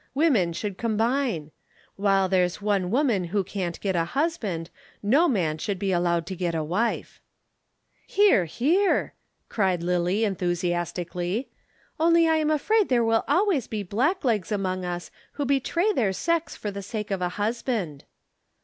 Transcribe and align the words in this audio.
Women 0.15 0.51
should 0.51 0.79
combine. 0.79 1.51
While 1.95 2.27
there's 2.27 2.59
one 2.59 2.89
woman 2.89 3.25
who 3.25 3.43
can't 3.43 3.79
get 3.81 3.95
a 3.95 4.03
husband, 4.03 4.71
no 5.03 5.27
man 5.27 5.59
should 5.59 5.77
be 5.77 5.91
allowed 5.91 6.25
to 6.25 6.35
get 6.35 6.55
a 6.55 6.63
wife." 6.63 7.21
"Hear, 8.07 8.45
hear!" 8.45 9.13
cried 9.47 9.83
Lillie 9.83 10.23
enthusiastically. 10.25 11.49
"Only 11.99 12.27
I 12.27 12.37
am 12.37 12.49
afraid 12.49 12.89
there 12.89 13.03
will 13.05 13.23
always 13.27 13.67
be 13.67 13.83
blacklegs 13.83 14.51
among 14.51 14.85
us 14.85 15.11
who 15.33 15.43
will 15.43 15.49
betray 15.49 15.91
their 15.93 16.13
sex 16.13 16.55
for 16.55 16.71
the 16.71 16.81
sake 16.81 17.11
of 17.11 17.21
a 17.21 17.29
husband." 17.37 18.05